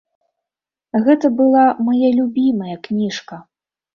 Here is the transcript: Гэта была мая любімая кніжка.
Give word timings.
Гэта 1.07 1.27
была 1.41 1.65
мая 1.89 2.09
любімая 2.19 2.75
кніжка. 2.87 3.41